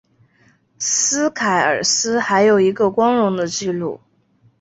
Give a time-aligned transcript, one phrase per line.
[0.79, 4.01] 斯凯尔斯还有一个光荣的记录。